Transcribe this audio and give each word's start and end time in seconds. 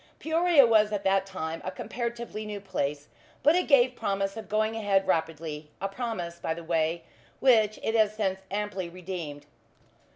Peoria 0.17 0.65
was 0.65 0.91
at 0.91 1.03
that 1.03 1.27
time 1.27 1.61
a 1.63 1.69
comparatively 1.69 2.43
new 2.43 2.59
place, 2.59 3.07
but 3.43 3.55
it 3.55 3.67
gave 3.67 3.95
promise 3.95 4.35
of 4.35 4.49
going 4.49 4.75
ahead 4.75 5.05
rapidly; 5.05 5.69
a 5.79 5.87
promise, 5.87 6.39
by 6.39 6.55
the 6.55 6.63
way, 6.63 7.03
which 7.39 7.77
it 7.83 7.93
has 7.93 8.15
since 8.15 8.39
amply 8.49 8.89
redeemed. 8.89 9.45